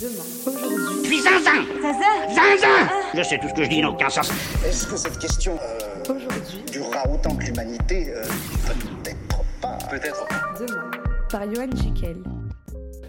demain, 0.00 0.24
aujourd'hui. 0.46 1.02
Puis 1.08 1.20
zinzin 1.20 1.64
Zaza 1.82 2.34
Zinzin 2.34 2.88
Je 3.14 3.22
sais 3.22 3.38
tout 3.38 3.48
ce 3.48 3.54
que 3.54 3.64
je 3.64 3.68
dis 3.68 3.80
n'a 3.80 3.90
aucun 3.90 4.08
sens. 4.10 4.30
Est-ce 4.64 4.86
que 4.86 4.96
cette 4.96 5.18
question 5.18 5.58
euh, 5.62 6.14
Aujourd'hui, 6.14 6.62
durera 6.70 7.08
autant 7.08 7.34
que 7.34 7.44
l'humanité 7.44 8.12
euh, 8.14 8.22
Peut-être 9.02 9.44
pas? 9.60 9.78
Peut-être. 9.90 10.26
demain, 10.60 10.90
par 11.30 11.42
Johan 11.52 11.68
Jekyll. 11.74 12.22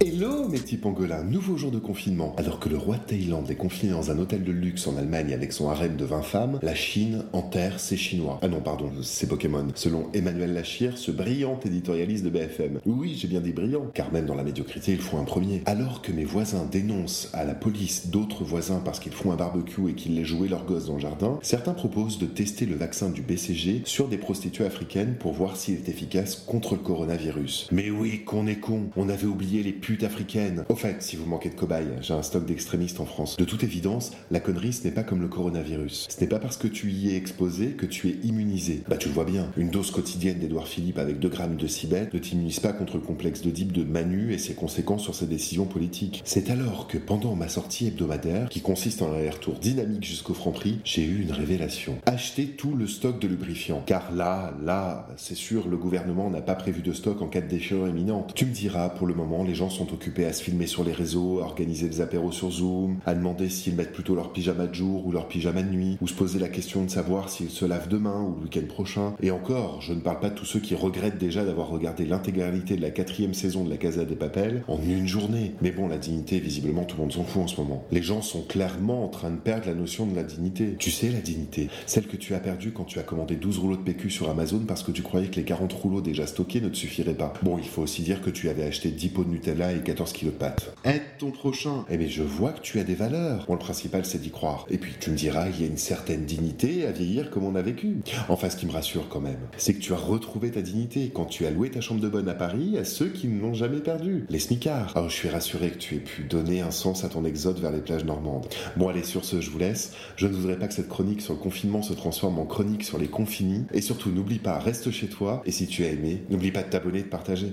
Hello 0.00 0.48
mes 0.48 0.58
petits 0.58 0.76
pangolins, 0.76 1.22
nouveau 1.22 1.56
jour 1.56 1.70
de 1.70 1.78
confinement. 1.78 2.34
Alors 2.36 2.58
que 2.58 2.68
le 2.68 2.76
roi 2.76 2.96
de 2.96 3.04
Thaïlande 3.04 3.50
est 3.50 3.54
confiné 3.54 3.92
dans 3.92 4.10
un 4.10 4.18
hôtel 4.18 4.42
de 4.42 4.50
luxe 4.50 4.86
en 4.88 4.96
Allemagne 4.96 5.32
avec 5.32 5.52
son 5.52 5.70
harem 5.70 5.96
de 5.96 6.04
20 6.04 6.22
femmes, 6.22 6.58
la 6.62 6.74
Chine 6.74 7.24
enterre 7.32 7.78
ses 7.78 7.96
Chinois. 7.96 8.40
Ah 8.42 8.48
non, 8.48 8.60
pardon, 8.60 8.90
c'est 9.02 9.28
Pokémon. 9.28 9.66
Selon 9.74 10.08
Emmanuel 10.12 10.52
Lachir, 10.52 10.98
ce 10.98 11.12
brillant 11.12 11.60
éditorialiste 11.64 12.24
de 12.24 12.30
BFM. 12.30 12.80
Oui, 12.86 13.16
j'ai 13.16 13.28
bien 13.28 13.40
dit 13.40 13.52
brillant, 13.52 13.86
car 13.94 14.12
même 14.12 14.26
dans 14.26 14.34
la 14.34 14.42
médiocrité, 14.42 14.92
il 14.92 15.00
faut 15.00 15.16
un 15.16 15.24
premier. 15.24 15.62
Alors 15.66 16.02
que 16.02 16.12
mes 16.12 16.24
voisins 16.24 16.66
dénoncent 16.70 17.30
à 17.32 17.44
la 17.44 17.54
police 17.54 18.08
d'autres 18.08 18.44
voisins 18.44 18.82
parce 18.84 18.98
qu'ils 18.98 19.12
font 19.12 19.30
un 19.32 19.36
barbecue 19.36 19.90
et 19.90 19.94
qu'ils 19.94 20.16
les 20.16 20.24
jouaient 20.24 20.48
leurs 20.48 20.66
gosses 20.66 20.86
dans 20.86 20.94
le 20.94 21.00
jardin, 21.00 21.38
certains 21.42 21.74
proposent 21.74 22.18
de 22.18 22.26
tester 22.26 22.66
le 22.66 22.74
vaccin 22.74 23.10
du 23.10 23.22
BCG 23.22 23.82
sur 23.84 24.08
des 24.08 24.18
prostituées 24.18 24.66
africaines 24.66 25.14
pour 25.18 25.32
voir 25.32 25.56
s'il 25.56 25.76
est 25.76 25.88
efficace 25.88 26.36
contre 26.36 26.74
le 26.74 26.80
coronavirus. 26.80 27.68
Mais 27.70 27.90
oui, 27.90 28.24
qu'on 28.24 28.46
est 28.46 28.60
con, 28.60 28.90
on 28.96 29.08
avait 29.08 29.26
oublié 29.26 29.62
les 29.62 29.72
putes 29.84 30.02
africaines. 30.02 30.64
Au 30.70 30.76
fait, 30.76 31.02
si 31.02 31.14
vous 31.14 31.26
manquez 31.26 31.50
de 31.50 31.54
cobayes, 31.54 31.98
j'ai 32.00 32.14
un 32.14 32.22
stock 32.22 32.46
d'extrémistes 32.46 33.00
en 33.00 33.04
France. 33.04 33.36
De 33.36 33.44
toute 33.44 33.64
évidence, 33.64 34.12
la 34.30 34.40
connerie, 34.40 34.72
ce 34.72 34.84
n'est 34.84 34.94
pas 34.94 35.02
comme 35.02 35.20
le 35.20 35.28
coronavirus. 35.28 36.06
Ce 36.08 36.18
n'est 36.22 36.26
pas 36.26 36.38
parce 36.38 36.56
que 36.56 36.68
tu 36.68 36.90
y 36.90 37.12
es 37.12 37.16
exposé 37.16 37.72
que 37.72 37.84
tu 37.84 38.08
es 38.08 38.16
immunisé. 38.22 38.82
Bah 38.88 38.96
tu 38.96 39.08
le 39.08 39.14
vois 39.14 39.26
bien, 39.26 39.50
une 39.58 39.68
dose 39.68 39.90
quotidienne 39.90 40.38
d'Edouard 40.38 40.68
Philippe 40.68 40.96
avec 40.96 41.18
2 41.18 41.28
grammes 41.28 41.56
de 41.56 41.66
cibet 41.66 42.08
ne 42.14 42.18
t'immunise 42.18 42.60
pas 42.60 42.72
contre 42.72 42.94
le 42.94 43.02
complexe 43.02 43.42
d'Oedipe 43.42 43.72
de 43.72 43.84
Manu 43.84 44.32
et 44.32 44.38
ses 44.38 44.54
conséquences 44.54 45.02
sur 45.02 45.14
ses 45.14 45.26
décisions 45.26 45.66
politiques. 45.66 46.22
C'est 46.24 46.48
alors 46.48 46.88
que 46.88 46.96
pendant 46.96 47.34
ma 47.34 47.48
sortie 47.48 47.88
hebdomadaire, 47.88 48.48
qui 48.48 48.62
consiste 48.62 49.02
en 49.02 49.12
un 49.12 49.16
aller-retour 49.16 49.58
dynamique 49.58 50.04
jusqu'au 50.04 50.32
Franprix, 50.32 50.78
j'ai 50.84 51.04
eu 51.04 51.20
une 51.20 51.32
révélation. 51.32 51.98
Acheter 52.06 52.46
tout 52.46 52.74
le 52.74 52.86
stock 52.86 53.20
de 53.20 53.28
lubrifiant. 53.28 53.82
Car 53.84 54.14
là, 54.14 54.54
là, 54.64 55.08
c'est 55.18 55.34
sûr, 55.34 55.68
le 55.68 55.76
gouvernement 55.76 56.30
n'a 56.30 56.40
pas 56.40 56.54
prévu 56.54 56.80
de 56.80 56.94
stock 56.94 57.20
en 57.20 57.26
cas 57.26 57.42
de 57.42 57.48
déchirure 57.48 57.86
imminente. 57.86 58.32
Tu 58.34 58.46
me 58.46 58.52
diras, 58.52 58.88
pour 58.88 59.06
le 59.06 59.12
moment, 59.12 59.44
les 59.44 59.54
gens 59.54 59.73
sont 59.74 59.92
occupés 59.92 60.24
à 60.24 60.32
se 60.32 60.42
filmer 60.42 60.66
sur 60.66 60.84
les 60.84 60.92
réseaux, 60.92 61.40
à 61.40 61.44
organiser 61.44 61.88
des 61.88 62.00
apéros 62.00 62.32
sur 62.32 62.50
Zoom, 62.50 62.96
à 63.04 63.14
demander 63.14 63.48
s'ils 63.48 63.74
mettent 63.74 63.92
plutôt 63.92 64.14
leur 64.14 64.32
pyjama 64.32 64.66
de 64.66 64.74
jour 64.74 65.06
ou 65.06 65.12
leur 65.12 65.28
pyjama 65.28 65.62
de 65.62 65.70
nuit, 65.70 65.98
ou 66.00 66.08
se 66.08 66.14
poser 66.14 66.38
la 66.38 66.48
question 66.48 66.84
de 66.84 66.90
savoir 66.90 67.28
s'ils 67.28 67.50
se 67.50 67.64
lavent 67.64 67.88
demain 67.88 68.22
ou 68.22 68.36
le 68.36 68.44
week-end 68.44 68.66
prochain. 68.68 69.14
Et 69.22 69.30
encore, 69.30 69.80
je 69.80 69.92
ne 69.92 70.00
parle 70.00 70.20
pas 70.20 70.30
de 70.30 70.34
tous 70.34 70.44
ceux 70.44 70.60
qui 70.60 70.74
regrettent 70.74 71.18
déjà 71.18 71.44
d'avoir 71.44 71.68
regardé 71.68 72.04
l'intégralité 72.04 72.76
de 72.76 72.82
la 72.82 72.90
quatrième 72.90 73.34
saison 73.34 73.64
de 73.64 73.70
la 73.70 73.76
Casa 73.76 74.04
des 74.04 74.16
Papels 74.16 74.62
en 74.68 74.78
une 74.82 75.06
journée. 75.06 75.52
Mais 75.60 75.70
bon, 75.70 75.88
la 75.88 75.98
dignité, 75.98 76.38
visiblement, 76.38 76.84
tout 76.84 76.96
le 76.96 77.02
monde 77.02 77.12
s'en 77.12 77.24
fout 77.24 77.42
en 77.42 77.46
ce 77.46 77.60
moment. 77.60 77.84
Les 77.90 78.02
gens 78.02 78.22
sont 78.22 78.42
clairement 78.42 79.04
en 79.04 79.08
train 79.08 79.30
de 79.30 79.36
perdre 79.36 79.66
la 79.66 79.74
notion 79.74 80.06
de 80.06 80.14
la 80.14 80.22
dignité. 80.22 80.76
Tu 80.78 80.90
sais, 80.90 81.10
la 81.10 81.20
dignité, 81.20 81.68
celle 81.86 82.06
que 82.06 82.16
tu 82.16 82.34
as 82.34 82.40
perdue 82.40 82.72
quand 82.72 82.84
tu 82.84 82.98
as 82.98 83.02
commandé 83.02 83.36
12 83.36 83.58
rouleaux 83.58 83.76
de 83.76 83.82
PQ 83.82 84.10
sur 84.10 84.30
Amazon 84.30 84.60
parce 84.66 84.82
que 84.82 84.92
tu 84.92 85.02
croyais 85.02 85.28
que 85.28 85.36
les 85.36 85.44
40 85.44 85.72
rouleaux 85.72 86.00
déjà 86.00 86.26
stockés 86.26 86.60
ne 86.60 86.68
te 86.68 86.76
suffiraient 86.76 87.14
pas. 87.14 87.32
Bon, 87.42 87.58
il 87.58 87.66
faut 87.66 87.82
aussi 87.82 88.02
dire 88.02 88.22
que 88.22 88.30
tu 88.30 88.48
avais 88.48 88.64
acheté 88.64 88.90
10 88.90 89.08
pots 89.08 89.24
de 89.24 89.30
Nutella 89.30 89.63
et 89.72 89.80
14 89.80 90.12
kilos 90.12 90.34
de. 90.34 90.44
Aide 90.88 91.02
ton 91.18 91.30
prochain. 91.30 91.84
Eh 91.88 91.96
bien, 91.96 92.08
je 92.08 92.22
vois 92.22 92.52
que 92.52 92.60
tu 92.60 92.78
as 92.78 92.84
des 92.84 92.94
valeurs. 92.94 93.44
Bon, 93.46 93.54
le 93.54 93.58
principal, 93.58 94.04
c'est 94.04 94.20
d'y 94.20 94.30
croire. 94.30 94.66
Et 94.70 94.78
puis, 94.78 94.92
tu 94.98 95.10
me 95.10 95.16
diras, 95.16 95.48
il 95.48 95.60
y 95.60 95.64
a 95.64 95.66
une 95.66 95.78
certaine 95.78 96.24
dignité 96.24 96.86
à 96.86 96.92
vieillir 96.92 97.30
comme 97.30 97.44
on 97.44 97.54
a 97.54 97.62
vécu. 97.62 97.96
Enfin, 98.28 98.50
ce 98.50 98.56
qui 98.56 98.66
me 98.66 98.72
rassure 98.72 99.08
quand 99.08 99.20
même, 99.20 99.38
c'est 99.56 99.74
que 99.74 99.80
tu 99.80 99.92
as 99.92 99.96
retrouvé 99.96 100.50
ta 100.50 100.62
dignité 100.62 101.10
quand 101.14 101.26
tu 101.26 101.46
as 101.46 101.50
loué 101.50 101.70
ta 101.70 101.80
chambre 101.80 102.00
de 102.00 102.08
bonne 102.08 102.28
à 102.28 102.34
Paris 102.34 102.76
à 102.78 102.84
ceux 102.84 103.08
qui 103.08 103.28
ne 103.28 103.40
l'ont 103.40 103.54
jamais 103.54 103.80
perdue. 103.80 104.26
Les 104.28 104.38
smicards. 104.38 104.96
Alors, 104.96 105.08
je 105.08 105.14
suis 105.14 105.28
rassuré 105.28 105.70
que 105.70 105.78
tu 105.78 105.96
aies 105.96 106.00
pu 106.00 106.24
donner 106.24 106.60
un 106.60 106.70
sens 106.70 107.04
à 107.04 107.08
ton 107.08 107.24
exode 107.24 107.58
vers 107.58 107.72
les 107.72 107.80
plages 107.80 108.04
normandes. 108.04 108.46
Bon, 108.76 108.88
allez, 108.88 109.04
sur 109.04 109.24
ce, 109.24 109.40
je 109.40 109.50
vous 109.50 109.58
laisse. 109.58 109.92
Je 110.16 110.26
ne 110.26 110.34
voudrais 110.34 110.58
pas 110.58 110.68
que 110.68 110.74
cette 110.74 110.88
chronique 110.88 111.20
sur 111.20 111.34
le 111.34 111.40
confinement 111.40 111.82
se 111.82 111.92
transforme 111.92 112.38
en 112.38 112.46
chronique 112.46 112.84
sur 112.84 112.98
les 112.98 113.08
confinis. 113.08 113.64
Et 113.72 113.80
surtout, 113.80 114.10
n'oublie 114.10 114.38
pas, 114.38 114.58
reste 114.58 114.90
chez 114.90 115.08
toi. 115.08 115.42
Et 115.46 115.52
si 115.52 115.66
tu 115.66 115.84
as 115.84 115.88
aimé, 115.88 116.22
n'oublie 116.30 116.50
pas 116.50 116.62
de 116.62 116.70
t'abonner 116.70 117.00
et 117.00 117.02
de 117.02 117.08
partager. 117.08 117.52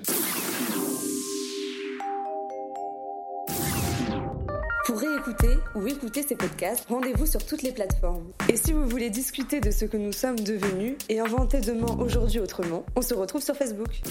Pour 4.85 4.99
réécouter 4.99 5.59
ou 5.75 5.85
écouter 5.85 6.23
ces 6.23 6.35
podcasts, 6.35 6.87
rendez-vous 6.89 7.27
sur 7.27 7.45
toutes 7.45 7.61
les 7.61 7.71
plateformes. 7.71 8.31
Et 8.49 8.57
si 8.57 8.73
vous 8.73 8.87
voulez 8.87 9.11
discuter 9.11 9.61
de 9.61 9.69
ce 9.69 9.85
que 9.85 9.95
nous 9.95 10.11
sommes 10.11 10.39
devenus 10.39 10.95
et 11.07 11.19
inventer 11.19 11.61
demain 11.61 11.95
aujourd'hui 11.99 12.39
autrement, 12.39 12.83
on 12.95 13.01
se 13.03 13.13
retrouve 13.13 13.43
sur 13.43 13.55
Facebook. 13.55 14.01